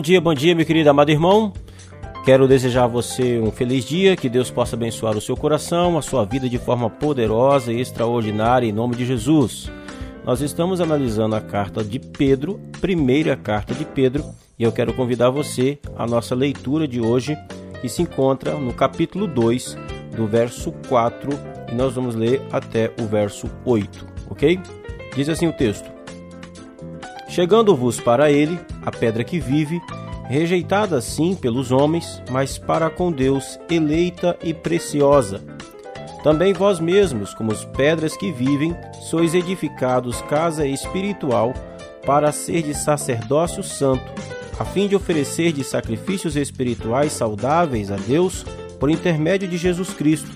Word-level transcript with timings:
Bom 0.00 0.02
dia, 0.02 0.18
bom 0.18 0.32
dia, 0.32 0.54
meu 0.54 0.64
querido 0.64 0.88
amado 0.88 1.10
irmão. 1.10 1.52
Quero 2.24 2.48
desejar 2.48 2.84
a 2.84 2.86
você 2.86 3.38
um 3.38 3.52
feliz 3.52 3.84
dia, 3.84 4.16
que 4.16 4.30
Deus 4.30 4.50
possa 4.50 4.74
abençoar 4.74 5.14
o 5.14 5.20
seu 5.20 5.36
coração, 5.36 5.98
a 5.98 6.00
sua 6.00 6.24
vida 6.24 6.48
de 6.48 6.56
forma 6.56 6.88
poderosa 6.88 7.70
e 7.70 7.82
extraordinária 7.82 8.66
em 8.66 8.72
nome 8.72 8.96
de 8.96 9.04
Jesus. 9.04 9.70
Nós 10.24 10.40
estamos 10.40 10.80
analisando 10.80 11.36
a 11.36 11.40
carta 11.42 11.84
de 11.84 11.98
Pedro, 11.98 12.58
primeira 12.80 13.36
carta 13.36 13.74
de 13.74 13.84
Pedro, 13.84 14.24
e 14.58 14.62
eu 14.62 14.72
quero 14.72 14.94
convidar 14.94 15.28
você 15.28 15.78
à 15.94 16.06
nossa 16.06 16.34
leitura 16.34 16.88
de 16.88 16.98
hoje, 16.98 17.36
que 17.82 17.88
se 17.90 18.00
encontra 18.00 18.54
no 18.54 18.72
capítulo 18.72 19.26
2, 19.26 19.76
do 20.16 20.26
verso 20.26 20.72
4, 20.88 21.28
e 21.70 21.74
nós 21.74 21.92
vamos 21.92 22.14
ler 22.14 22.40
até 22.50 22.90
o 22.98 23.04
verso 23.04 23.50
8, 23.66 24.06
ok? 24.30 24.58
Diz 25.14 25.28
assim 25.28 25.46
o 25.46 25.52
texto: 25.52 25.99
Chegando-vos 27.40 27.98
para 27.98 28.30
ele, 28.30 28.60
a 28.84 28.90
pedra 28.90 29.24
que 29.24 29.40
vive, 29.40 29.80
rejeitada 30.28 31.00
sim 31.00 31.34
pelos 31.34 31.72
homens, 31.72 32.22
mas 32.30 32.58
para 32.58 32.90
com 32.90 33.10
Deus 33.10 33.58
eleita 33.70 34.36
e 34.42 34.52
preciosa. 34.52 35.42
Também 36.22 36.52
vós 36.52 36.78
mesmos, 36.78 37.32
como 37.32 37.50
as 37.50 37.64
pedras 37.64 38.14
que 38.14 38.30
vivem, 38.30 38.76
sois 39.08 39.32
edificados 39.32 40.20
casa 40.20 40.66
espiritual 40.66 41.54
para 42.04 42.30
ser 42.30 42.60
de 42.62 42.74
sacerdócio 42.74 43.62
santo, 43.62 44.12
a 44.58 44.64
fim 44.66 44.86
de 44.86 44.94
oferecer 44.94 45.50
de 45.50 45.64
sacrifícios 45.64 46.36
espirituais 46.36 47.10
saudáveis 47.10 47.90
a 47.90 47.96
Deus 47.96 48.44
por 48.78 48.90
intermédio 48.90 49.48
de 49.48 49.56
Jesus 49.56 49.94
Cristo. 49.94 50.30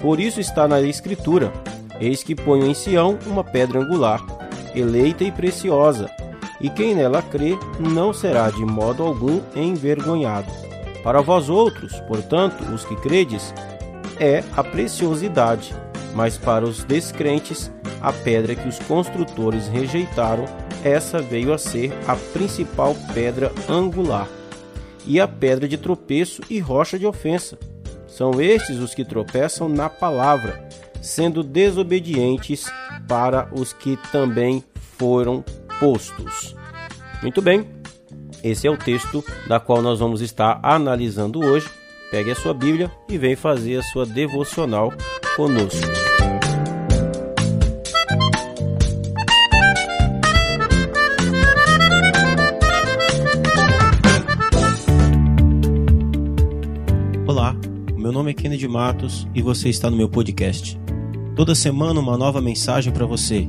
Por 0.00 0.18
isso 0.18 0.40
está 0.40 0.66
na 0.66 0.80
Escritura: 0.80 1.52
Eis 2.00 2.22
que 2.22 2.34
ponho 2.34 2.66
em 2.66 2.72
Sião 2.72 3.18
uma 3.26 3.44
pedra 3.44 3.80
angular, 3.80 4.24
eleita 4.74 5.24
e 5.24 5.30
preciosa 5.30 6.10
e 6.62 6.70
quem 6.70 6.94
nela 6.94 7.20
crê 7.20 7.58
não 7.78 8.12
será 8.12 8.48
de 8.50 8.64
modo 8.64 9.02
algum 9.02 9.40
envergonhado. 9.54 10.50
Para 11.02 11.20
vós 11.20 11.50
outros, 11.50 11.98
portanto, 12.02 12.62
os 12.72 12.84
que 12.84 12.94
credes, 12.96 13.52
é 14.20 14.44
a 14.56 14.62
preciosidade, 14.62 15.74
mas 16.14 16.38
para 16.38 16.64
os 16.64 16.84
descrentes, 16.84 17.72
a 18.00 18.12
pedra 18.12 18.54
que 18.54 18.68
os 18.68 18.78
construtores 18.78 19.66
rejeitaram, 19.66 20.44
essa 20.84 21.20
veio 21.20 21.52
a 21.52 21.58
ser 21.58 21.92
a 22.06 22.14
principal 22.14 22.94
pedra 23.12 23.50
angular, 23.68 24.28
e 25.04 25.20
a 25.20 25.26
pedra 25.26 25.66
de 25.66 25.76
tropeço 25.76 26.42
e 26.48 26.60
rocha 26.60 26.96
de 26.98 27.06
ofensa. 27.06 27.58
São 28.06 28.40
estes 28.40 28.78
os 28.78 28.94
que 28.94 29.04
tropeçam 29.04 29.68
na 29.68 29.88
palavra, 29.88 30.68
sendo 31.00 31.42
desobedientes 31.42 32.66
para 33.08 33.48
os 33.52 33.72
que 33.72 33.98
também 34.12 34.62
foram 34.98 35.44
postos. 35.82 36.54
Muito 37.20 37.42
bem, 37.42 37.66
esse 38.44 38.68
é 38.68 38.70
o 38.70 38.76
texto 38.76 39.24
da 39.48 39.58
qual 39.58 39.82
nós 39.82 39.98
vamos 39.98 40.20
estar 40.20 40.60
analisando 40.62 41.40
hoje. 41.40 41.68
Pegue 42.08 42.30
a 42.30 42.36
sua 42.36 42.54
Bíblia 42.54 42.88
e 43.08 43.18
vem 43.18 43.34
fazer 43.34 43.80
a 43.80 43.82
sua 43.82 44.06
devocional 44.06 44.92
conosco. 45.34 45.80
Olá, 57.26 57.56
meu 57.96 58.12
nome 58.12 58.30
é 58.30 58.34
Kennedy 58.34 58.68
Matos 58.68 59.26
e 59.34 59.42
você 59.42 59.68
está 59.68 59.90
no 59.90 59.96
meu 59.96 60.08
podcast. 60.08 60.80
Toda 61.34 61.56
semana 61.56 61.98
uma 61.98 62.16
nova 62.16 62.40
mensagem 62.40 62.92
para 62.92 63.04
você 63.04 63.48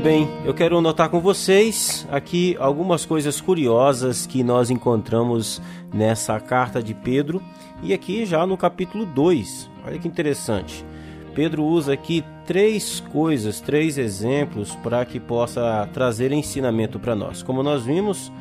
Bem, 0.00 0.26
eu 0.46 0.54
quero 0.54 0.80
notar 0.80 1.10
com 1.10 1.20
vocês 1.20 2.08
aqui 2.10 2.56
algumas 2.58 3.04
coisas 3.04 3.38
curiosas 3.38 4.26
que 4.26 4.42
nós 4.42 4.70
encontramos 4.70 5.60
nessa 5.92 6.40
carta 6.40 6.82
de 6.82 6.94
Pedro 6.94 7.42
e 7.82 7.92
aqui 7.92 8.24
já 8.24 8.46
no 8.46 8.56
capítulo 8.56 9.04
2. 9.04 9.70
Olha 9.86 9.98
que 9.98 10.08
interessante. 10.08 10.86
Pedro 11.34 11.64
usa 11.64 11.92
aqui 11.92 12.24
três 12.46 13.00
coisas, 13.12 13.60
três 13.60 13.98
exemplos 13.98 14.74
para 14.76 15.04
que 15.04 15.20
possa 15.20 15.86
trazer 15.92 16.32
ensinamento 16.32 16.98
para 16.98 17.14
nós. 17.14 17.42
Como 17.42 17.62
nós 17.62 17.84
vimos 17.84 18.32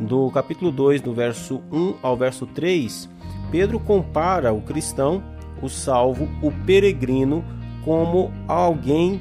do 0.00 0.30
capítulo 0.30 0.70
2, 0.70 1.00
do 1.00 1.12
verso 1.12 1.60
1 1.72 1.96
ao 2.00 2.16
verso 2.16 2.46
3, 2.46 3.10
Pedro 3.50 3.80
compara 3.80 4.52
o 4.52 4.62
cristão, 4.62 5.20
o 5.60 5.68
salvo, 5.68 6.28
o 6.40 6.52
peregrino 6.64 7.44
como 7.84 8.32
alguém 8.46 9.20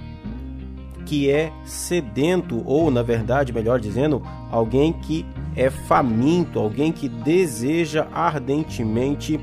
que 1.07 1.31
é 1.31 1.53
sedento, 1.63 2.61
ou 2.65 2.91
na 2.91 3.01
verdade, 3.01 3.53
melhor 3.53 3.79
dizendo, 3.79 4.21
alguém 4.51 4.91
que 4.91 5.25
é 5.55 5.69
faminto, 5.69 6.59
alguém 6.59 6.91
que 6.91 7.07
deseja 7.07 8.07
ardentemente 8.13 9.39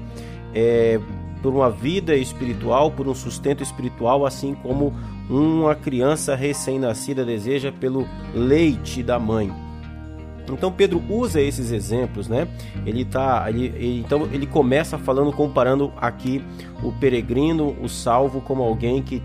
é, 0.54 1.00
por 1.42 1.54
uma 1.54 1.70
vida 1.70 2.14
espiritual, 2.14 2.90
por 2.90 3.08
um 3.08 3.14
sustento 3.14 3.62
espiritual, 3.62 4.26
assim 4.26 4.54
como 4.54 4.92
uma 5.28 5.74
criança 5.74 6.34
recém-nascida 6.34 7.24
deseja 7.24 7.72
pelo 7.72 8.06
leite 8.34 9.02
da 9.02 9.18
mãe. 9.18 9.50
Então 10.52 10.70
Pedro 10.70 11.02
usa 11.08 11.40
esses 11.40 11.72
exemplos, 11.72 12.28
né? 12.28 12.46
Ele 12.84 13.06
tá, 13.06 13.46
ele, 13.48 13.72
ele, 13.74 14.00
então 14.00 14.28
ele 14.30 14.46
começa 14.46 14.98
falando 14.98 15.32
comparando 15.32 15.90
aqui 15.96 16.44
o 16.82 16.92
peregrino, 16.92 17.74
o 17.82 17.88
salvo 17.88 18.42
como 18.42 18.62
alguém 18.62 19.02
que 19.02 19.22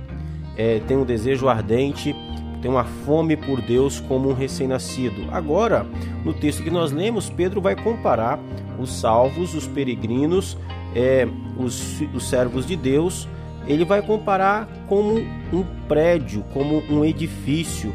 é, 0.60 0.82
tem 0.88 0.98
um 0.98 1.06
desejo 1.06 1.48
ardente 1.48 2.14
tem 2.62 2.70
uma 2.70 2.84
fome 2.84 3.36
por 3.36 3.62
Deus 3.62 4.00
como 4.00 4.30
um 4.30 4.34
recém-nascido. 4.34 5.28
Agora, 5.32 5.86
no 6.24 6.34
texto 6.34 6.64
que 6.64 6.70
nós 6.70 6.92
lemos, 6.92 7.30
Pedro 7.30 7.62
vai 7.62 7.76
comparar 7.76 8.40
os 8.78 8.92
salvos, 9.00 9.54
os 9.54 9.68
peregrinos, 9.68 10.58
é, 10.96 11.28
os, 11.58 12.02
os 12.14 12.28
servos 12.28 12.66
de 12.66 12.76
Deus, 12.76 13.28
ele 13.68 13.86
vai 13.86 14.02
comparar 14.02 14.68
como 14.88 15.20
um 15.54 15.64
prédio, 15.88 16.44
como 16.54 16.84
um 16.90 17.06
edifício. 17.06 17.94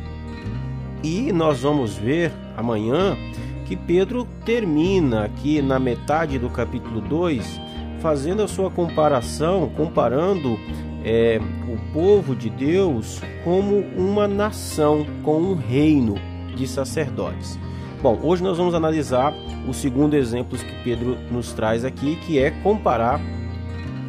E 1.02 1.32
nós 1.32 1.60
vamos 1.60 1.96
ver 1.96 2.32
amanhã 2.56 3.16
que 3.66 3.76
Pedro 3.76 4.26
termina 4.44 5.24
aqui 5.24 5.60
na 5.60 5.78
metade 5.78 6.38
do 6.38 6.48
capítulo 6.48 7.00
2 7.00 7.60
fazendo 8.00 8.42
a 8.42 8.48
sua 8.48 8.70
comparação, 8.70 9.70
comparando 9.74 10.58
é, 11.04 11.38
o 11.68 11.92
povo 11.92 12.34
de 12.34 12.48
Deus 12.48 13.20
como 13.44 13.80
uma 13.96 14.26
nação, 14.26 15.06
com 15.22 15.38
um 15.38 15.54
reino 15.54 16.14
de 16.56 16.66
sacerdotes. 16.66 17.58
Bom, 18.02 18.18
hoje 18.22 18.42
nós 18.42 18.58
vamos 18.58 18.74
analisar 18.74 19.32
o 19.68 19.72
segundo 19.72 20.14
exemplo 20.14 20.58
que 20.58 20.82
Pedro 20.82 21.16
nos 21.30 21.52
traz 21.52 21.84
aqui, 21.84 22.16
que 22.16 22.38
é 22.38 22.50
comparar 22.50 23.20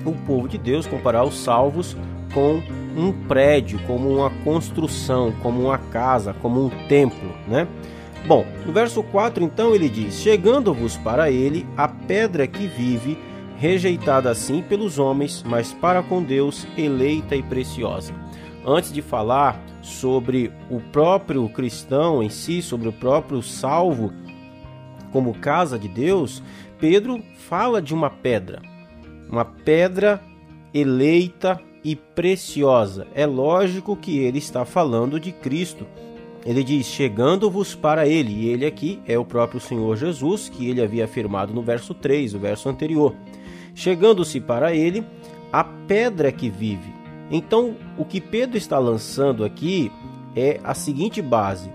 o 0.06 0.12
povo 0.12 0.48
de 0.48 0.58
Deus, 0.58 0.86
comparar 0.86 1.24
os 1.24 1.38
salvos 1.38 1.96
com 2.34 2.62
um 2.96 3.12
prédio, 3.28 3.80
como 3.88 4.10
uma 4.10 4.30
construção, 4.44 5.34
como 5.42 5.62
uma 5.62 5.78
casa, 5.78 6.34
como 6.42 6.66
um 6.66 6.70
templo, 6.88 7.30
né? 7.48 7.68
Bom, 8.28 8.46
no 8.66 8.74
verso 8.74 9.04
4 9.04 9.44
então 9.44 9.76
ele 9.76 9.88
diz: 9.88 10.16
Chegando-vos 10.16 10.98
para 10.98 11.30
ele 11.30 11.66
a 11.78 11.88
pedra 11.88 12.48
que 12.48 12.68
vive, 12.68 13.18
rejeitada 13.58 14.30
assim 14.30 14.62
pelos 14.62 15.00
homens, 15.00 15.44
mas 15.48 15.74
para 15.74 16.04
com 16.04 16.22
Deus 16.22 16.68
eleita 16.78 17.36
e 17.36 17.44
preciosa. 17.44 18.14
Antes 18.66 18.92
de 18.92 19.02
falar 19.02 19.64
sobre 19.82 20.52
o 20.70 20.80
próprio 20.80 21.48
cristão 21.50 22.24
em 22.24 22.30
si, 22.30 22.62
sobre 22.62 22.88
o 22.88 22.94
próprio 22.94 23.42
salvo 23.42 24.12
como 25.12 25.36
casa 25.36 25.78
de 25.78 25.88
Deus, 25.88 26.42
Pedro 26.80 27.24
fala 27.48 27.82
de 27.82 27.94
uma 27.94 28.10
pedra, 28.10 28.62
uma 29.30 29.46
pedra 29.46 30.22
eleita 30.74 31.62
e 31.84 31.96
preciosa. 31.96 33.08
É 33.14 33.26
lógico 33.26 33.96
que 33.96 34.18
ele 34.18 34.40
está 34.40 34.66
falando 34.66 35.20
de 35.20 35.32
Cristo. 35.32 35.86
ele 36.44 36.64
diz: 36.64 36.88
chegando-vos 36.88 37.76
para 37.76 38.08
ele. 38.08 38.34
E 38.34 38.48
ele 38.50 38.66
aqui 38.66 39.00
é 39.06 39.18
o 39.18 39.24
próprio 39.24 39.62
Senhor 39.62 39.96
Jesus, 39.96 40.50
que 40.50 40.68
ele 40.68 40.82
havia 40.82 41.06
afirmado 41.06 41.54
no 41.54 41.62
verso 41.62 41.94
3, 41.94 42.34
o 42.34 42.40
verso 42.40 42.68
anterior. 42.68 43.16
Chegando-se 43.76 44.40
para 44.40 44.74
ele, 44.74 45.06
a 45.52 45.64
pedra 45.64 46.32
que 46.32 46.50
vive. 46.50 46.96
Então, 47.30 47.76
o 47.98 48.06
que 48.06 48.22
Pedro 48.22 48.58
está 48.58 48.80
lançando 48.80 49.44
aqui 49.44 49.92
é 50.36 50.60
a 50.64 50.74
seguinte 50.74 51.22
base: 51.22 51.70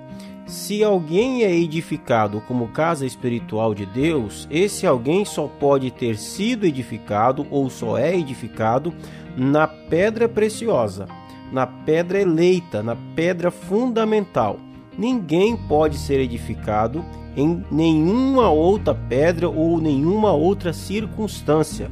se 0.46 0.82
alguém 0.82 1.44
é 1.44 1.54
edificado 1.54 2.40
como 2.48 2.68
casa 2.68 3.04
espiritual 3.04 3.74
de 3.74 3.84
Deus, 3.84 4.48
esse 4.50 4.86
alguém 4.86 5.24
só 5.24 5.46
pode 5.46 5.90
ter 5.90 6.16
sido 6.16 6.66
edificado 6.66 7.46
ou 7.50 7.68
só 7.68 7.98
é 7.98 8.16
edificado 8.16 8.94
na 9.36 9.68
pedra 9.68 10.28
preciosa, 10.28 11.06
na 11.52 11.66
pedra 11.66 12.20
eleita, 12.20 12.82
na 12.82 12.96
pedra 13.14 13.50
fundamental. 13.50 14.58
Ninguém 14.98 15.56
pode 15.56 15.96
ser 15.98 16.20
edificado 16.20 17.04
em 17.36 17.64
nenhuma 17.70 18.50
outra 18.50 18.94
pedra 18.94 19.48
ou 19.48 19.80
nenhuma 19.80 20.32
outra 20.32 20.72
circunstância. 20.72 21.90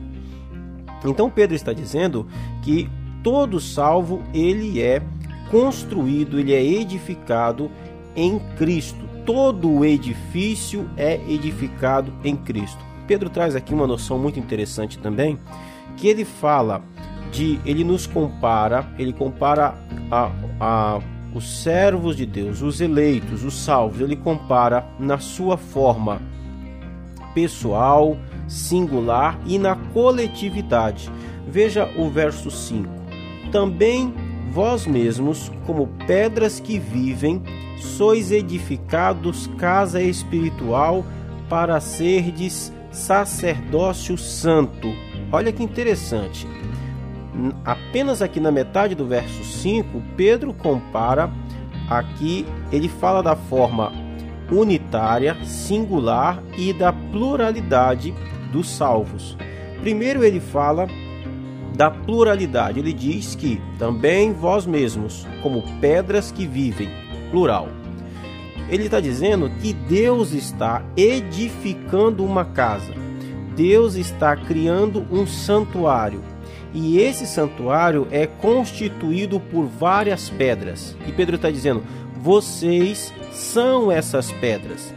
Então 1.05 1.31
Pedro 1.31 1.55
está 1.55 1.73
dizendo 1.73 2.27
que 2.63 2.89
todo 3.23 3.61
salvo 3.61 4.23
ele 4.35 4.81
é 4.81 5.03
construído, 5.51 6.39
ele 6.39 6.53
é 6.53 6.63
edificado 6.63 7.71
em 8.15 8.39
Cristo. 8.57 9.07
Todo 9.25 9.71
o 9.71 9.85
edifício 9.85 10.89
é 10.97 11.21
edificado 11.29 12.13
em 12.25 12.35
Cristo. 12.35 12.83
Pedro 13.07 13.31
traz 13.31 13.55
aqui 13.55 13.73
uma 13.73 13.87
noção 13.87 14.19
muito 14.19 14.39
interessante 14.39 14.99
também, 14.99 15.39
que 15.97 16.09
ele 16.09 16.25
fala 16.25 16.83
de, 17.31 17.61
ele 17.65 17.85
nos 17.85 18.07
compara, 18.07 18.87
ele 18.99 19.13
compara 19.13 19.75
a, 20.11 20.31
a 20.61 21.01
os 21.35 21.63
servos 21.63 22.17
de 22.17 22.25
Deus, 22.25 22.63
os 22.63 22.81
eleitos, 22.81 23.45
os 23.45 23.55
salvos, 23.55 24.01
ele 24.01 24.17
compara 24.17 24.87
na 24.99 25.19
sua 25.19 25.57
forma 25.57 26.21
pessoal, 27.35 28.17
singular 28.49 29.39
e 29.47 29.59
na 29.59 29.77
coletividade. 29.77 31.11
Veja 31.47 31.89
o 31.97 32.11
verso 32.11 32.51
5. 32.51 32.89
Também 33.53 34.13
vós 34.51 34.87
mesmos, 34.87 35.53
como 35.65 35.87
pedras 36.07 36.59
que 36.59 36.79
vivem, 36.79 37.43
sois 37.79 38.33
edificados 38.33 39.47
casa 39.59 40.03
espiritual 40.03 41.05
para 41.49 41.81
serdes 41.81 42.73
sacerdócio 42.91 44.19
santo. 44.19 44.89
Olha 45.31 45.53
que 45.53 45.63
interessante 45.63 46.47
apenas 47.65 48.21
aqui 48.21 48.41
na 48.41 48.51
metade 48.51 48.95
do 48.95 49.07
verso 49.07 49.45
5, 49.45 50.03
Pedro 50.17 50.53
compara 50.53 51.31
aqui, 51.89 52.45
ele 52.73 52.89
fala 52.89 53.23
da 53.23 53.37
forma 53.37 53.93
unitária, 54.51 55.37
singular 55.45 56.43
e 56.57 56.73
da 56.73 56.93
pluralidade 56.93 58.15
dos 58.53 58.69
salvos. 58.69 59.37
Primeiro 59.81 60.25
ele 60.25 60.41
fala 60.41 60.87
da 61.77 61.91
pluralidade. 61.91 62.81
Ele 62.81 62.93
diz 62.93 63.35
que 63.35 63.61
também 63.79 64.33
vós 64.33 64.67
mesmos, 64.67 65.27
como 65.43 65.63
pedras 65.81 66.33
que 66.33 66.47
vivem, 66.47 66.89
plural. 67.31 67.69
Ele 68.69 68.85
está 68.85 69.01
dizendo 69.01 69.51
que 69.61 69.73
Deus 69.73 70.33
está 70.33 70.83
edificando 70.97 72.25
uma 72.25 72.45
casa. 72.45 72.93
Deus 73.55 73.95
está 73.95 74.37
criando 74.37 75.07
um 75.11 75.27
santuário 75.27 76.23
e 76.75 76.99
esse 76.99 77.27
santuário 77.27 78.07
é 78.11 78.27
constituído 78.27 79.41
por 79.41 79.67
várias 79.67 80.29
pedras. 80.29 80.97
E 81.07 81.13
Pedro 81.13 81.37
está 81.37 81.51
dizendo: 81.51 81.83
vocês 82.21 83.13
são 83.33 83.91
essas 83.91 84.31
pedras. 84.33 84.95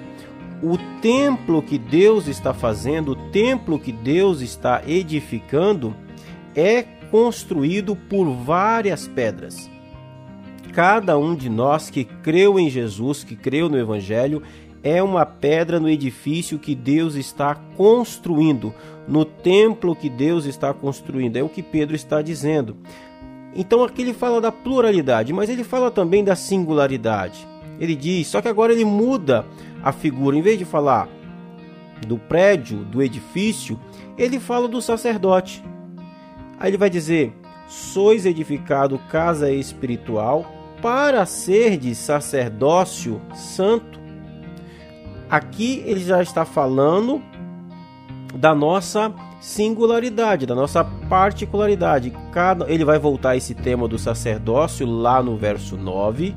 O 0.62 0.78
templo 1.02 1.62
que 1.62 1.78
Deus 1.78 2.28
está 2.28 2.54
fazendo, 2.54 3.14
o 3.14 3.32
templo 3.32 3.80
que 3.80 3.92
Deus 3.92 4.42
está 4.42 4.82
edificando, 4.86 5.96
é 6.56 6.84
construído 7.10 7.96
por 7.96 8.32
várias 8.32 9.08
pedras. 9.08 9.70
Cada 10.72 11.18
um 11.18 11.36
de 11.36 11.50
nós 11.50 11.90
que 11.90 12.06
creu 12.06 12.60
em 12.60 12.70
Jesus, 12.70 13.24
que 13.24 13.36
creu 13.36 13.70
no 13.70 13.78
Evangelho, 13.78 14.44
é 14.84 15.02
uma 15.02 15.26
pedra 15.26 15.80
no 15.80 15.90
edifício 15.90 16.58
que 16.58 16.74
Deus 16.74 17.16
está 17.16 17.56
construindo, 17.78 18.74
no 19.08 19.24
templo 19.26 19.96
que 19.96 20.10
Deus 20.10 20.46
está 20.46 20.74
construindo. 20.74 21.38
É 21.38 21.44
o 21.44 21.50
que 21.50 21.62
Pedro 21.62 21.96
está 21.96 22.22
dizendo. 22.22 22.78
Então 23.56 23.84
aqui 23.84 24.02
ele 24.02 24.14
fala 24.14 24.40
da 24.40 24.52
pluralidade, 24.52 25.34
mas 25.34 25.50
ele 25.50 25.64
fala 25.64 25.92
também 25.92 26.24
da 26.24 26.36
singularidade. 26.36 27.48
Ele 27.80 27.96
diz, 27.96 28.28
só 28.28 28.42
que 28.42 28.48
agora 28.48 28.74
ele 28.74 28.86
muda 28.86 29.46
a 29.84 29.92
figura, 29.92 30.38
em 30.38 30.42
vez 30.42 30.58
de 30.58 30.66
falar 30.66 31.10
do 32.08 32.18
prédio, 32.18 32.80
do 32.86 33.02
edifício, 33.02 33.80
ele 34.18 34.40
fala 34.40 34.68
do 34.68 34.82
sacerdote. 34.82 35.64
Aí 36.60 36.70
ele 36.70 36.78
vai 36.78 36.90
dizer: 36.90 37.34
sois 37.68 38.26
edificado 38.26 39.00
casa 39.10 39.52
espiritual 39.52 40.46
para 40.82 41.26
ser 41.26 41.78
de 41.78 41.94
sacerdócio 41.94 43.22
santo 43.36 44.01
Aqui 45.32 45.82
ele 45.86 46.02
já 46.02 46.22
está 46.22 46.44
falando 46.44 47.22
da 48.36 48.54
nossa 48.54 49.14
singularidade, 49.40 50.46
da 50.46 50.54
nossa 50.54 50.84
particularidade. 50.84 52.12
Cada, 52.34 52.70
ele 52.70 52.84
vai 52.84 53.00
voltar 53.00 53.30
a 53.30 53.38
esse 53.38 53.56
tema 53.56 53.88
do 53.88 53.98
sacerdócio 53.98 54.86
lá 54.86 55.24
no 55.24 55.38
verso 55.38 55.78
9. 55.78 56.36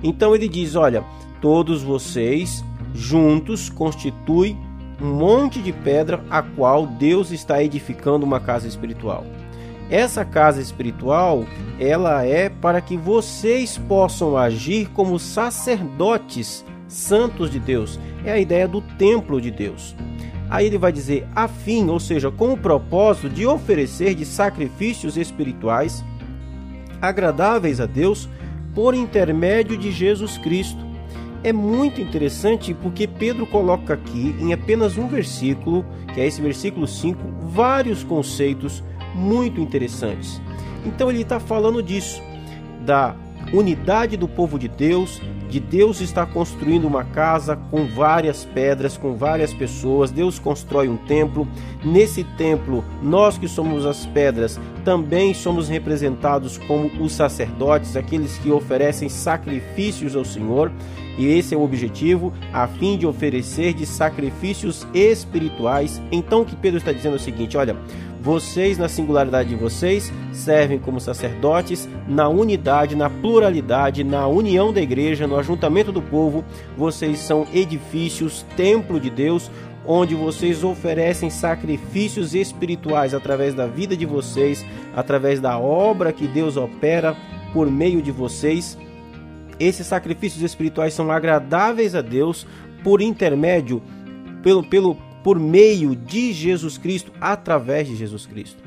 Então 0.00 0.32
ele 0.32 0.48
diz: 0.48 0.76
Olha, 0.76 1.04
todos 1.40 1.82
vocês 1.82 2.64
juntos 2.94 3.68
constituem 3.68 4.56
um 5.02 5.12
monte 5.12 5.60
de 5.60 5.72
pedra 5.72 6.22
a 6.30 6.40
qual 6.40 6.86
Deus 6.86 7.32
está 7.32 7.60
edificando 7.60 8.24
uma 8.24 8.38
casa 8.38 8.68
espiritual. 8.68 9.24
Essa 9.90 10.24
casa 10.24 10.62
espiritual, 10.62 11.44
ela 11.80 12.24
é 12.24 12.48
para 12.48 12.80
que 12.80 12.96
vocês 12.96 13.76
possam 13.76 14.36
agir 14.36 14.88
como 14.90 15.18
sacerdotes 15.18 16.64
santos 16.90 17.50
de 17.50 17.58
Deus. 17.58 17.98
É 18.24 18.32
a 18.32 18.38
ideia 18.38 18.68
do 18.68 18.80
templo 18.80 19.40
de 19.40 19.50
Deus. 19.50 19.94
Aí 20.50 20.66
ele 20.66 20.78
vai 20.78 20.90
dizer 20.90 21.26
a 21.34 21.46
fim, 21.46 21.88
ou 21.88 22.00
seja, 22.00 22.30
com 22.30 22.52
o 22.52 22.58
propósito 22.58 23.28
de 23.28 23.46
oferecer 23.46 24.14
de 24.14 24.26
sacrifícios 24.26 25.16
espirituais 25.16 26.04
agradáveis 27.00 27.80
a 27.80 27.86
Deus 27.86 28.28
por 28.74 28.94
intermédio 28.94 29.76
de 29.76 29.90
Jesus 29.90 30.36
Cristo. 30.38 30.84
É 31.42 31.52
muito 31.52 32.00
interessante 32.00 32.74
porque 32.74 33.06
Pedro 33.06 33.46
coloca 33.46 33.94
aqui 33.94 34.34
em 34.38 34.52
apenas 34.52 34.98
um 34.98 35.06
versículo, 35.06 35.86
que 36.12 36.20
é 36.20 36.26
esse 36.26 36.42
versículo 36.42 36.86
5, 36.86 37.18
vários 37.48 38.04
conceitos 38.04 38.84
muito 39.14 39.60
interessantes. 39.60 40.40
Então 40.84 41.08
ele 41.08 41.22
está 41.22 41.40
falando 41.40 41.82
disso, 41.82 42.20
da 42.84 43.14
unidade 43.52 44.16
do 44.16 44.28
povo 44.28 44.58
de 44.58 44.68
Deus, 44.68 45.20
de 45.50 45.58
Deus 45.58 46.00
está 46.00 46.24
construindo 46.24 46.86
uma 46.86 47.04
casa 47.04 47.56
com 47.70 47.84
várias 47.84 48.44
pedras, 48.44 48.96
com 48.96 49.14
várias 49.14 49.52
pessoas. 49.52 50.10
Deus 50.10 50.38
constrói 50.38 50.88
um 50.88 50.96
templo. 50.96 51.46
Nesse 51.84 52.22
templo, 52.22 52.84
nós 53.02 53.36
que 53.36 53.48
somos 53.48 53.84
as 53.84 54.06
pedras, 54.06 54.58
também 54.84 55.34
somos 55.34 55.68
representados 55.68 56.56
como 56.56 56.88
os 57.02 57.12
sacerdotes, 57.12 57.96
aqueles 57.96 58.38
que 58.38 58.50
oferecem 58.50 59.08
sacrifícios 59.08 60.14
ao 60.14 60.24
Senhor. 60.24 60.70
E 61.18 61.26
esse 61.26 61.54
é 61.54 61.58
o 61.58 61.62
objetivo, 61.62 62.32
a 62.52 62.66
fim 62.66 62.96
de 62.96 63.06
oferecer 63.06 63.74
de 63.74 63.84
sacrifícios 63.84 64.86
espirituais. 64.94 66.00
Então, 66.10 66.42
o 66.42 66.46
que 66.46 66.56
Pedro 66.56 66.78
está 66.78 66.92
dizendo 66.92 67.14
é 67.14 67.16
o 67.16 67.20
seguinte: 67.20 67.56
olha, 67.56 67.76
vocês, 68.20 68.76
na 68.76 68.88
singularidade 68.88 69.48
de 69.48 69.54
vocês, 69.54 70.12
servem 70.32 70.78
como 70.78 71.00
sacerdotes 71.00 71.88
na 72.06 72.28
unidade, 72.28 72.94
na 72.94 73.08
pluralidade, 73.08 74.04
na 74.04 74.26
união 74.26 74.72
da 74.72 74.80
igreja, 74.80 75.26
no 75.26 75.36
ajuntamento 75.36 75.90
do 75.90 76.02
povo. 76.02 76.44
Vocês 76.76 77.18
são 77.18 77.46
edifícios, 77.52 78.44
templo 78.56 79.00
de 79.00 79.08
Deus, 79.08 79.50
onde 79.86 80.14
vocês 80.14 80.62
oferecem 80.62 81.30
sacrifícios 81.30 82.34
espirituais 82.34 83.14
através 83.14 83.54
da 83.54 83.66
vida 83.66 83.96
de 83.96 84.04
vocês, 84.04 84.64
através 84.94 85.40
da 85.40 85.58
obra 85.58 86.12
que 86.12 86.28
Deus 86.28 86.56
opera 86.56 87.16
por 87.54 87.70
meio 87.70 88.02
de 88.02 88.12
vocês. 88.12 88.76
Esses 89.58 89.86
sacrifícios 89.86 90.42
espirituais 90.42 90.92
são 90.92 91.10
agradáveis 91.10 91.94
a 91.94 92.02
Deus 92.02 92.46
por 92.84 93.00
intermédio, 93.00 93.82
pelo, 94.42 94.62
pelo, 94.62 94.96
por 95.22 95.38
meio 95.38 95.94
de 95.94 96.32
Jesus 96.32 96.78
Cristo, 96.78 97.12
através 97.20 97.88
de 97.88 97.96
Jesus 97.96 98.26
Cristo. 98.26 98.62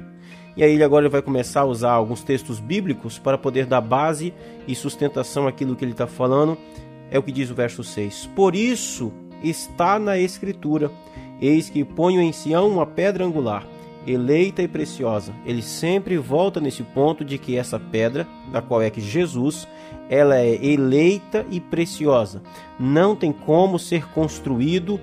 E 0.56 0.64
aí 0.64 0.74
ele 0.74 0.84
agora 0.84 1.10
vai 1.10 1.22
começar 1.22 1.62
a 1.62 1.66
usar 1.66 1.92
alguns 1.92 2.24
textos 2.24 2.60
bíblicos 2.60 3.18
para 3.18 3.38
poder 3.38 3.66
dar 3.66 3.82
base 3.82 4.34
e 4.68 4.76
sustentação 4.76 5.48
àquilo 5.48 5.76
que 5.76 5.84
ele 5.84 5.94
está 5.94 6.06
falando. 6.06 6.58
É 7.10 7.18
o 7.18 7.24
que 7.24 7.32
diz 7.32 7.50
o 7.50 7.56
verso 7.56 7.84
6. 7.84 8.30
Por 8.36 8.56
isso 8.56 9.12
está 9.44 9.98
na 9.98 10.18
Escritura: 10.18 10.92
Eis 11.42 11.70
que 11.70 11.84
ponho 11.84 12.22
em 12.22 12.32
Sião 12.32 12.70
uma 12.70 12.86
pedra 12.86 13.26
angular, 13.26 13.66
eleita 14.06 14.62
e 14.62 14.68
preciosa. 14.68 15.34
Ele 15.44 15.64
sempre 15.64 16.18
volta 16.18 16.60
nesse 16.62 16.84
ponto 16.84 17.26
de 17.26 17.40
que 17.40 17.58
essa 17.58 17.80
pedra, 17.80 18.28
da 18.52 18.62
qual 18.62 18.82
é 18.82 18.92
que 18.92 19.02
Jesus, 19.02 19.68
ela 20.08 20.38
é 20.38 20.64
eleita 20.64 21.46
e 21.50 21.60
preciosa. 21.60 22.44
Não 22.80 23.16
tem 23.16 23.32
como 23.32 23.80
ser 23.80 24.08
construído 24.10 25.00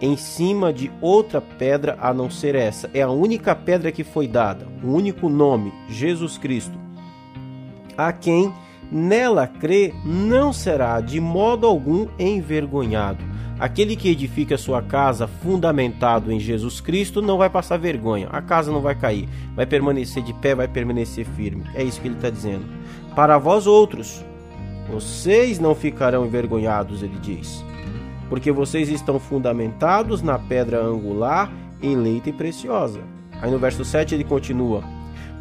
em 0.00 0.16
cima 0.16 0.72
de 0.72 0.90
outra 1.00 1.40
pedra 1.40 1.96
a 2.00 2.12
não 2.12 2.30
ser 2.30 2.54
essa. 2.54 2.90
É 2.94 3.02
a 3.02 3.10
única 3.10 3.54
pedra 3.54 3.92
que 3.92 4.04
foi 4.04 4.28
dada, 4.28 4.66
o 4.82 4.92
único 4.92 5.28
nome, 5.28 5.72
Jesus 5.88 6.38
Cristo. 6.38 6.78
A 7.96 8.12
quem 8.12 8.52
nela 8.90 9.46
crê 9.46 9.92
não 10.04 10.52
será 10.52 11.00
de 11.00 11.20
modo 11.20 11.66
algum 11.66 12.08
envergonhado. 12.18 13.24
Aquele 13.58 13.96
que 13.96 14.08
edifica 14.08 14.56
sua 14.56 14.80
casa 14.80 15.26
fundamentado 15.26 16.30
em 16.30 16.38
Jesus 16.38 16.80
Cristo 16.80 17.20
não 17.20 17.36
vai 17.36 17.50
passar 17.50 17.76
vergonha, 17.76 18.28
a 18.30 18.40
casa 18.40 18.70
não 18.70 18.80
vai 18.80 18.94
cair, 18.94 19.28
vai 19.56 19.66
permanecer 19.66 20.22
de 20.22 20.32
pé, 20.34 20.54
vai 20.54 20.68
permanecer 20.68 21.26
firme. 21.26 21.64
É 21.74 21.82
isso 21.82 22.00
que 22.00 22.06
ele 22.06 22.14
está 22.14 22.30
dizendo. 22.30 22.64
Para 23.16 23.36
vós 23.36 23.66
outros, 23.66 24.24
vocês 24.88 25.58
não 25.58 25.74
ficarão 25.74 26.24
envergonhados, 26.24 27.02
ele 27.02 27.18
diz, 27.20 27.64
porque 28.28 28.52
vocês 28.52 28.88
estão 28.88 29.18
fundamentados 29.18 30.22
na 30.22 30.38
pedra 30.38 30.82
angular, 30.82 31.52
eleita 31.82 32.30
e 32.30 32.32
preciosa. 32.32 33.00
Aí 33.40 33.50
no 33.50 33.58
verso 33.58 33.84
7 33.84 34.14
ele 34.14 34.24
continua: 34.24 34.82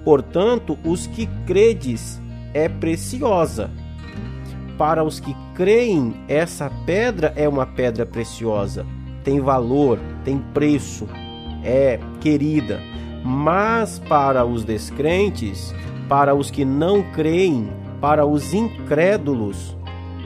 Portanto, 0.03 0.77
os 0.83 1.07
que 1.07 1.27
credes 1.45 2.21
é 2.53 2.69
preciosa 2.69 3.69
para 4.77 5.03
os 5.03 5.19
que 5.19 5.35
creem, 5.55 6.13
essa 6.27 6.71
pedra 6.85 7.33
é 7.35 7.49
uma 7.49 7.65
pedra 7.65 8.05
preciosa, 8.05 8.85
tem 9.23 9.39
valor, 9.39 9.99
tem 10.23 10.37
preço, 10.53 11.07
é 11.63 11.99
querida. 12.21 12.79
Mas 13.23 13.99
para 13.99 14.45
os 14.45 14.63
descrentes, 14.63 15.73
para 16.07 16.35
os 16.35 16.51
que 16.51 16.63
não 16.63 17.01
creem, 17.11 17.67
para 17.99 18.25
os 18.25 18.53
incrédulos, 18.53 19.75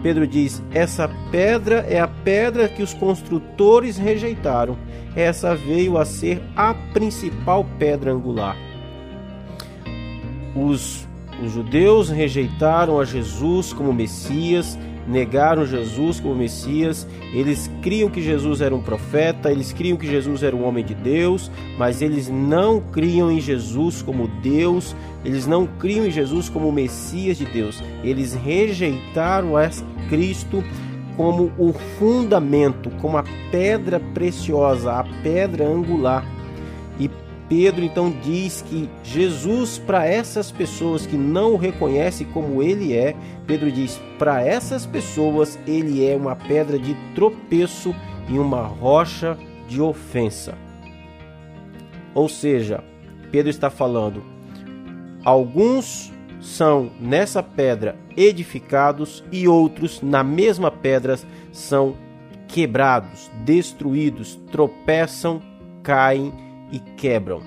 Pedro 0.01 0.25
diz: 0.25 0.61
essa 0.73 1.09
pedra 1.31 1.85
é 1.89 1.99
a 1.99 2.07
pedra 2.07 2.67
que 2.67 2.81
os 2.81 2.93
construtores 2.93 3.97
rejeitaram. 3.97 4.77
Essa 5.15 5.55
veio 5.55 5.97
a 5.97 6.05
ser 6.05 6.41
a 6.55 6.73
principal 6.73 7.65
pedra 7.77 8.11
angular. 8.11 8.55
Os 10.55 11.07
os 11.43 11.53
judeus 11.53 12.09
rejeitaram 12.09 12.99
a 12.99 13.05
Jesus 13.05 13.73
como 13.73 13.91
Messias, 13.91 14.77
negaram 15.07 15.65
Jesus 15.65 16.19
como 16.19 16.35
Messias, 16.35 17.07
eles 17.33 17.69
criam 17.81 18.09
que 18.09 18.21
Jesus 18.21 18.61
era 18.61 18.75
um 18.75 18.81
profeta, 18.81 19.51
eles 19.51 19.73
criam 19.73 19.97
que 19.97 20.07
Jesus 20.07 20.43
era 20.43 20.55
um 20.55 20.65
homem 20.65 20.83
de 20.83 20.93
Deus, 20.93 21.51
mas 21.77 22.01
eles 22.01 22.29
não 22.29 22.79
criam 22.79 23.31
em 23.31 23.39
Jesus 23.39 24.01
como 24.01 24.27
Deus, 24.27 24.95
eles 25.23 25.47
não 25.47 25.65
criam 25.65 26.05
em 26.05 26.11
Jesus 26.11 26.49
como 26.49 26.71
Messias 26.71 27.37
de 27.37 27.45
Deus. 27.45 27.83
Eles 28.03 28.33
rejeitaram 28.33 29.57
a 29.57 29.69
Cristo 30.09 30.63
como 31.15 31.51
o 31.57 31.73
fundamento, 31.99 32.89
como 33.01 33.17
a 33.17 33.23
pedra 33.51 33.99
preciosa, 33.99 34.93
a 34.93 35.03
pedra 35.21 35.67
angular. 35.67 36.25
Pedro 37.51 37.83
então 37.83 38.09
diz 38.09 38.61
que 38.61 38.89
Jesus, 39.03 39.77
para 39.77 40.05
essas 40.05 40.49
pessoas 40.49 41.05
que 41.05 41.17
não 41.17 41.51
o 41.51 41.57
reconhecem 41.57 42.25
como 42.27 42.63
ele 42.63 42.95
é, 42.95 43.13
Pedro 43.45 43.69
diz: 43.69 43.99
para 44.17 44.41
essas 44.41 44.85
pessoas 44.85 45.59
ele 45.67 46.01
é 46.07 46.15
uma 46.15 46.33
pedra 46.33 46.79
de 46.79 46.95
tropeço 47.13 47.93
e 48.29 48.39
uma 48.39 48.61
rocha 48.61 49.37
de 49.67 49.81
ofensa. 49.81 50.57
Ou 52.15 52.29
seja, 52.29 52.81
Pedro 53.33 53.49
está 53.49 53.69
falando, 53.69 54.23
alguns 55.25 56.09
são 56.39 56.89
nessa 57.01 57.43
pedra 57.43 57.97
edificados 58.15 59.25
e 59.29 59.45
outros 59.45 60.01
na 60.01 60.23
mesma 60.23 60.71
pedra 60.71 61.19
são 61.51 61.97
quebrados, 62.47 63.29
destruídos, 63.43 64.39
tropeçam, 64.49 65.41
caem 65.83 66.50
e 66.71 66.79
quebram. 66.79 67.41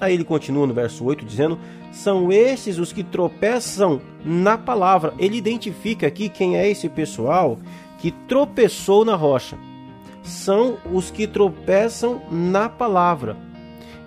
Aí 0.00 0.14
ele 0.14 0.24
continua 0.24 0.66
no 0.66 0.74
verso 0.74 1.04
8 1.04 1.24
dizendo: 1.24 1.58
São 1.92 2.32
estes 2.32 2.78
os 2.78 2.92
que 2.92 3.04
tropeçam 3.04 4.00
na 4.24 4.58
palavra. 4.58 5.14
Ele 5.18 5.36
identifica 5.36 6.08
aqui 6.08 6.28
quem 6.28 6.56
é 6.56 6.68
esse 6.68 6.88
pessoal 6.88 7.58
que 7.98 8.10
tropeçou 8.10 9.04
na 9.04 9.14
rocha. 9.14 9.56
São 10.24 10.76
os 10.92 11.10
que 11.10 11.26
tropeçam 11.26 12.20
na 12.30 12.68
palavra. 12.68 13.36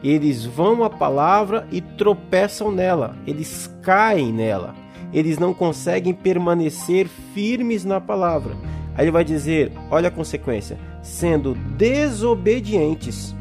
Eles 0.04 0.46
vão 0.46 0.84
à 0.84 0.90
palavra 0.90 1.66
e 1.72 1.80
tropeçam 1.80 2.72
nela, 2.72 3.18
eles 3.26 3.74
caem 3.82 4.32
nela, 4.32 4.76
eles 5.12 5.40
não 5.40 5.54
conseguem 5.54 6.14
permanecer 6.14 7.08
firmes 7.34 7.84
na 7.84 8.00
palavra. 8.02 8.56
Aí 8.96 9.06
ele 9.06 9.12
vai 9.12 9.24
dizer: 9.24 9.72
olha 9.90 10.10
a 10.10 10.12
consequência, 10.12 10.78
sendo 11.02 11.56
desobedientes 11.78 13.34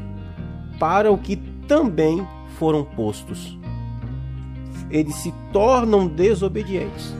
para 0.79 1.11
o 1.11 1.17
que 1.17 1.35
também 1.67 2.25
foram 2.57 2.83
postos. 2.83 3.57
Eles 4.89 5.15
se 5.15 5.33
tornam 5.51 6.07
desobedientes. 6.07 7.13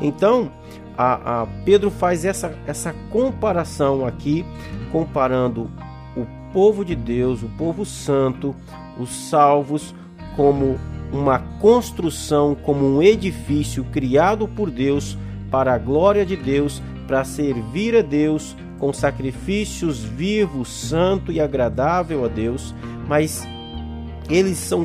Então, 0.00 0.50
a, 0.96 1.42
a 1.42 1.46
Pedro 1.64 1.90
faz 1.90 2.24
essa, 2.24 2.56
essa 2.66 2.94
comparação 3.10 4.06
aqui, 4.06 4.44
comparando 4.92 5.70
o 6.16 6.26
povo 6.52 6.84
de 6.84 6.94
Deus, 6.94 7.42
o 7.42 7.48
povo 7.50 7.84
santo, 7.84 8.54
os 8.98 9.10
salvos, 9.10 9.94
como 10.34 10.78
uma 11.12 11.38
construção, 11.60 12.54
como 12.54 12.84
um 12.84 13.02
edifício 13.02 13.84
criado 13.84 14.46
por 14.48 14.70
Deus 14.70 15.16
para 15.50 15.74
a 15.74 15.78
glória 15.78 16.26
de 16.26 16.36
Deus, 16.36 16.82
para 17.06 17.24
servir 17.24 17.96
a 17.96 18.02
Deus, 18.02 18.56
com 18.78 18.92
sacrifícios 18.92 20.02
vivos, 20.02 20.68
santo 20.68 21.32
e 21.32 21.40
agradável 21.40 22.24
a 22.24 22.28
Deus, 22.28 22.74
mas 23.06 23.46
eles 24.28 24.58
são 24.58 24.84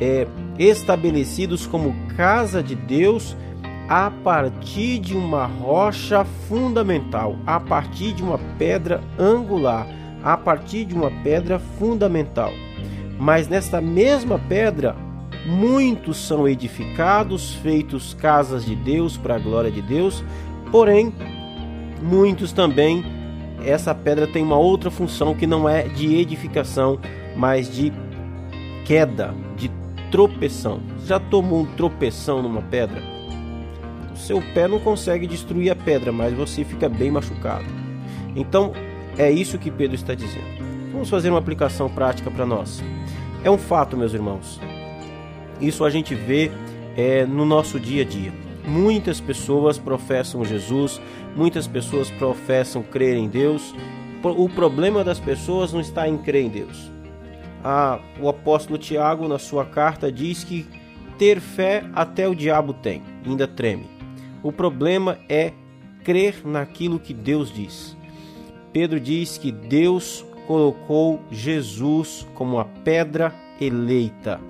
é, 0.00 0.26
estabelecidos 0.58 1.66
como 1.66 1.94
casa 2.16 2.62
de 2.62 2.74
Deus 2.74 3.36
a 3.88 4.10
partir 4.10 4.98
de 4.98 5.16
uma 5.16 5.46
rocha 5.46 6.24
fundamental, 6.46 7.36
a 7.46 7.58
partir 7.58 8.12
de 8.12 8.22
uma 8.22 8.38
pedra 8.58 9.02
angular, 9.18 9.86
a 10.22 10.36
partir 10.36 10.84
de 10.84 10.94
uma 10.94 11.10
pedra 11.22 11.58
fundamental. 11.78 12.52
Mas 13.18 13.48
nesta 13.48 13.80
mesma 13.80 14.38
pedra, 14.38 14.94
muitos 15.46 16.18
são 16.18 16.46
edificados, 16.46 17.54
feitos 17.54 18.12
casas 18.12 18.64
de 18.64 18.76
Deus 18.76 19.16
para 19.16 19.36
a 19.36 19.38
glória 19.38 19.70
de 19.70 19.80
Deus, 19.80 20.22
porém 20.70 21.12
muitos 22.02 22.52
também 22.52 23.04
essa 23.64 23.94
pedra 23.94 24.26
tem 24.26 24.42
uma 24.42 24.56
outra 24.56 24.90
função 24.90 25.34
que 25.34 25.46
não 25.46 25.68
é 25.68 25.82
de 25.82 26.16
edificação, 26.16 26.98
mas 27.36 27.68
de 27.68 27.92
queda, 28.84 29.34
de 29.56 29.70
tropeção. 30.10 30.80
Já 31.04 31.18
tomou 31.18 31.60
um 31.60 31.66
tropeção 31.66 32.42
numa 32.42 32.62
pedra? 32.62 33.02
O 34.12 34.16
seu 34.16 34.42
pé 34.54 34.68
não 34.68 34.78
consegue 34.78 35.26
destruir 35.26 35.70
a 35.70 35.76
pedra, 35.76 36.12
mas 36.12 36.34
você 36.34 36.64
fica 36.64 36.88
bem 36.88 37.10
machucado. 37.10 37.66
Então, 38.34 38.72
é 39.16 39.30
isso 39.30 39.58
que 39.58 39.70
Pedro 39.70 39.94
está 39.94 40.14
dizendo. 40.14 40.46
Vamos 40.92 41.08
fazer 41.08 41.30
uma 41.30 41.38
aplicação 41.38 41.88
prática 41.88 42.30
para 42.30 42.46
nós. 42.46 42.82
É 43.44 43.50
um 43.50 43.58
fato, 43.58 43.96
meus 43.96 44.14
irmãos. 44.14 44.60
Isso 45.60 45.84
a 45.84 45.90
gente 45.90 46.14
vê 46.14 46.50
é, 46.96 47.24
no 47.26 47.44
nosso 47.44 47.78
dia 47.78 48.02
a 48.02 48.04
dia. 48.04 48.32
Muitas 48.68 49.18
pessoas 49.18 49.78
professam 49.78 50.44
Jesus, 50.44 51.00
muitas 51.34 51.66
pessoas 51.66 52.10
professam 52.10 52.82
crer 52.82 53.16
em 53.16 53.26
Deus. 53.26 53.74
O 54.22 54.48
problema 54.48 55.02
das 55.02 55.18
pessoas 55.18 55.72
não 55.72 55.80
está 55.80 56.06
em 56.06 56.18
crer 56.18 56.44
em 56.44 56.50
Deus. 56.50 56.92
Ah, 57.64 57.98
o 58.20 58.28
apóstolo 58.28 58.78
Tiago, 58.78 59.26
na 59.26 59.38
sua 59.38 59.64
carta, 59.64 60.12
diz 60.12 60.44
que 60.44 60.66
ter 61.18 61.40
fé 61.40 61.82
até 61.94 62.28
o 62.28 62.34
diabo 62.34 62.74
tem, 62.74 63.02
ainda 63.24 63.48
treme. 63.48 63.86
O 64.42 64.52
problema 64.52 65.18
é 65.28 65.52
crer 66.04 66.42
naquilo 66.44 67.00
que 67.00 67.14
Deus 67.14 67.50
diz. 67.50 67.96
Pedro 68.72 69.00
diz 69.00 69.38
que 69.38 69.50
Deus 69.50 70.24
colocou 70.46 71.20
Jesus 71.30 72.26
como 72.34 72.58
a 72.58 72.64
pedra 72.64 73.34
eleita 73.60 74.40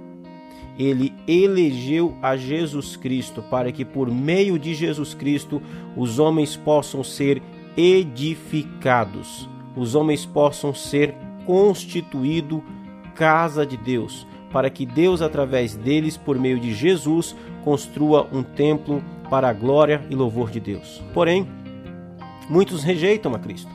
ele 0.78 1.12
elegeu 1.26 2.16
a 2.22 2.36
Jesus 2.36 2.96
Cristo 2.96 3.42
para 3.42 3.72
que 3.72 3.84
por 3.84 4.10
meio 4.10 4.58
de 4.58 4.74
Jesus 4.74 5.12
Cristo 5.12 5.60
os 5.96 6.18
homens 6.18 6.56
possam 6.56 7.02
ser 7.02 7.42
edificados, 7.76 9.48
os 9.76 9.94
homens 9.94 10.24
possam 10.24 10.72
ser 10.72 11.14
constituído 11.44 12.62
casa 13.14 13.66
de 13.66 13.76
Deus, 13.76 14.26
para 14.52 14.70
que 14.70 14.86
Deus 14.86 15.20
através 15.20 15.74
deles 15.74 16.16
por 16.16 16.38
meio 16.38 16.60
de 16.60 16.72
Jesus 16.72 17.34
construa 17.64 18.28
um 18.32 18.42
templo 18.42 19.02
para 19.28 19.48
a 19.48 19.52
glória 19.52 20.02
e 20.08 20.14
louvor 20.14 20.50
de 20.50 20.60
Deus. 20.60 21.02
Porém, 21.12 21.46
muitos 22.48 22.82
rejeitam 22.82 23.34
a 23.34 23.38
Cristo. 23.38 23.70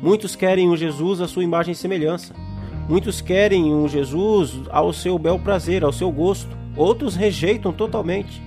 Muitos 0.00 0.36
querem 0.36 0.68
um 0.68 0.76
Jesus 0.76 1.20
à 1.20 1.28
sua 1.28 1.44
imagem 1.44 1.72
e 1.72 1.76
semelhança. 1.76 2.43
Muitos 2.88 3.20
querem 3.20 3.72
um 3.72 3.88
Jesus 3.88 4.60
ao 4.70 4.92
seu 4.92 5.18
bel 5.18 5.38
prazer, 5.38 5.82
ao 5.82 5.92
seu 5.92 6.10
gosto. 6.10 6.54
Outros 6.76 7.14
rejeitam 7.14 7.72
totalmente. 7.72 8.42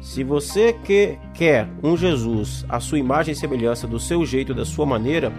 Se 0.00 0.22
você 0.22 0.72
que 0.72 1.18
quer 1.34 1.68
um 1.82 1.96
Jesus 1.96 2.64
à 2.68 2.78
sua 2.78 2.98
imagem 2.98 3.32
e 3.32 3.36
semelhança, 3.36 3.88
do 3.88 3.98
seu 3.98 4.24
jeito, 4.24 4.54
da 4.54 4.64
sua 4.64 4.86
maneira, 4.86 5.32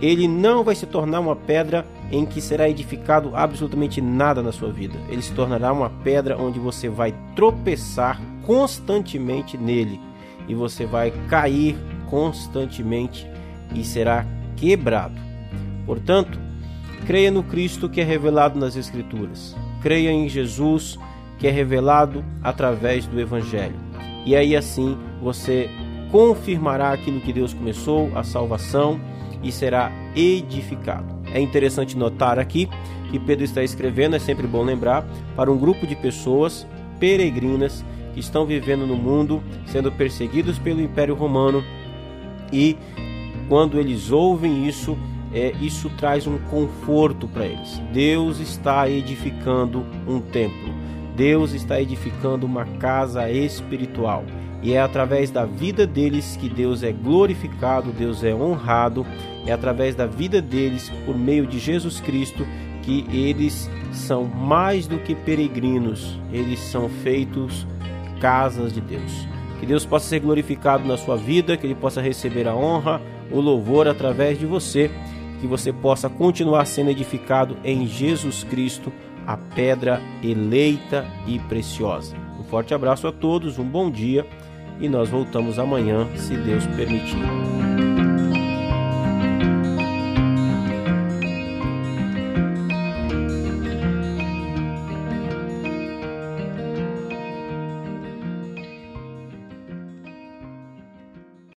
ele 0.00 0.26
não 0.26 0.64
vai 0.64 0.74
se 0.74 0.86
tornar 0.86 1.20
uma 1.20 1.36
pedra 1.36 1.84
em 2.10 2.24
que 2.24 2.40
será 2.40 2.68
edificado 2.68 3.32
absolutamente 3.34 4.00
nada 4.00 4.42
na 4.42 4.50
sua 4.50 4.72
vida. 4.72 4.94
Ele 5.08 5.20
se 5.20 5.32
tornará 5.32 5.72
uma 5.72 5.90
pedra 5.90 6.38
onde 6.40 6.58
você 6.58 6.88
vai 6.88 7.14
tropeçar 7.36 8.20
constantemente 8.46 9.58
nele 9.58 10.00
e 10.48 10.54
você 10.54 10.86
vai 10.86 11.12
cair 11.28 11.76
constantemente 12.08 13.26
e 13.74 13.84
será 13.84 14.26
quebrado. 14.56 15.20
Portanto, 15.86 16.38
creia 17.06 17.30
no 17.30 17.42
Cristo 17.42 17.88
que 17.88 18.00
é 18.00 18.04
revelado 18.04 18.58
nas 18.58 18.76
Escrituras. 18.76 19.56
Creia 19.80 20.10
em 20.10 20.28
Jesus 20.28 20.98
que 21.38 21.46
é 21.46 21.50
revelado 21.50 22.24
através 22.42 23.06
do 23.06 23.20
Evangelho. 23.20 23.76
E 24.24 24.34
aí 24.34 24.56
assim 24.56 24.96
você 25.20 25.68
confirmará 26.10 26.92
aquilo 26.92 27.20
que 27.20 27.32
Deus 27.32 27.52
começou, 27.52 28.10
a 28.14 28.22
salvação, 28.22 29.00
e 29.42 29.52
será 29.52 29.92
edificado. 30.14 31.22
É 31.32 31.40
interessante 31.40 31.96
notar 31.96 32.38
aqui 32.38 32.68
que 33.10 33.18
Pedro 33.18 33.44
está 33.44 33.62
escrevendo, 33.62 34.16
é 34.16 34.18
sempre 34.18 34.46
bom 34.46 34.62
lembrar, 34.62 35.06
para 35.36 35.52
um 35.52 35.58
grupo 35.58 35.86
de 35.86 35.94
pessoas 35.94 36.66
peregrinas 36.98 37.84
que 38.14 38.20
estão 38.20 38.46
vivendo 38.46 38.86
no 38.86 38.96
mundo, 38.96 39.42
sendo 39.66 39.92
perseguidos 39.92 40.58
pelo 40.58 40.80
Império 40.80 41.14
Romano, 41.14 41.62
e 42.52 42.76
quando 43.48 43.78
eles 43.78 44.10
ouvem 44.10 44.66
isso, 44.66 44.96
é, 45.34 45.52
isso 45.60 45.90
traz 45.90 46.26
um 46.26 46.38
conforto 46.38 47.26
para 47.26 47.44
eles. 47.44 47.82
Deus 47.92 48.38
está 48.38 48.88
edificando 48.88 49.84
um 50.06 50.20
templo, 50.20 50.72
Deus 51.16 51.52
está 51.52 51.80
edificando 51.80 52.46
uma 52.46 52.64
casa 52.64 53.28
espiritual. 53.28 54.24
E 54.62 54.72
é 54.72 54.80
através 54.80 55.30
da 55.30 55.44
vida 55.44 55.86
deles 55.86 56.38
que 56.40 56.48
Deus 56.48 56.82
é 56.82 56.90
glorificado, 56.90 57.92
Deus 57.92 58.24
é 58.24 58.34
honrado, 58.34 59.04
é 59.44 59.52
através 59.52 59.94
da 59.94 60.06
vida 60.06 60.40
deles, 60.40 60.90
por 61.04 61.18
meio 61.18 61.46
de 61.46 61.58
Jesus 61.58 62.00
Cristo, 62.00 62.46
que 62.82 63.04
eles 63.12 63.68
são 63.92 64.24
mais 64.24 64.86
do 64.86 64.98
que 64.98 65.14
peregrinos, 65.14 66.18
eles 66.32 66.60
são 66.60 66.88
feitos 66.88 67.66
casas 68.20 68.72
de 68.72 68.80
Deus. 68.80 69.28
Que 69.60 69.66
Deus 69.66 69.84
possa 69.84 70.08
ser 70.08 70.20
glorificado 70.20 70.86
na 70.86 70.96
sua 70.96 71.16
vida, 71.16 71.56
que 71.56 71.66
Ele 71.66 71.74
possa 71.74 72.00
receber 72.00 72.48
a 72.48 72.54
honra, 72.54 73.02
o 73.30 73.40
louvor 73.40 73.88
através 73.88 74.38
de 74.38 74.46
você, 74.46 74.90
que 75.40 75.46
você 75.46 75.72
possa 75.72 76.08
continuar 76.08 76.66
sendo 76.66 76.90
edificado 76.90 77.56
em 77.64 77.86
Jesus 77.86 78.44
Cristo, 78.44 78.92
a 79.26 79.36
pedra 79.36 80.00
eleita 80.22 81.06
e 81.26 81.38
preciosa. 81.38 82.16
Um 82.38 82.44
forte 82.44 82.74
abraço 82.74 83.06
a 83.06 83.12
todos, 83.12 83.58
um 83.58 83.64
bom 83.64 83.90
dia 83.90 84.26
e 84.80 84.88
nós 84.88 85.08
voltamos 85.08 85.58
amanhã, 85.58 86.06
se 86.16 86.36
Deus 86.36 86.66
permitir. 86.68 87.63